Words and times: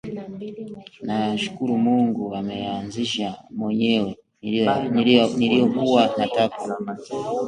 Nashukuru 1.05 1.73
Mungu 1.83 2.35
ameyaanzisha 2.35 3.43
mwenyewe 3.51 4.15
niliyokuwa 5.37 6.13
nataka 6.17 6.77